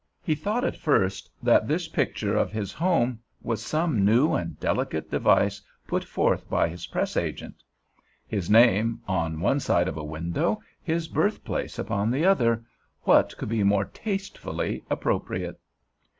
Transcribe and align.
He 0.23 0.33
thought 0.33 0.63
at 0.65 0.75
first 0.75 1.29
that 1.43 1.67
this 1.67 1.87
picture 1.87 2.35
of 2.35 2.51
his 2.51 2.73
home 2.73 3.19
was 3.39 3.61
some 3.61 4.03
new 4.03 4.33
and 4.33 4.59
delicate 4.59 5.11
device 5.11 5.61
put 5.87 6.03
forth 6.03 6.49
by 6.49 6.69
his 6.69 6.87
press 6.87 7.15
agent. 7.15 7.61
His 8.27 8.49
name 8.49 9.01
on 9.07 9.41
one 9.41 9.59
side 9.59 9.87
of 9.87 9.97
a 9.97 10.03
window, 10.03 10.59
his 10.81 11.07
birthplace 11.07 11.77
upon 11.77 12.09
the 12.09 12.25
other—what 12.25 13.37
could 13.37 13.49
be 13.49 13.61
more 13.63 13.85
tastefully 13.85 14.83
appropriate? 14.89 15.59